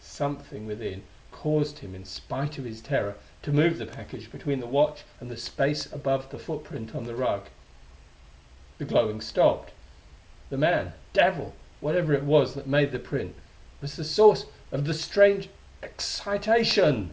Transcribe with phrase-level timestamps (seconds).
[0.00, 4.66] Something within caused him in spite of his terror to move the package between the
[4.66, 7.46] watch and the space above the footprint on the rug.
[8.78, 9.70] The glowing stopped.
[10.50, 13.36] The man devil whatever it was that made the print
[13.80, 15.48] was the source of the strange
[15.80, 17.12] excitation!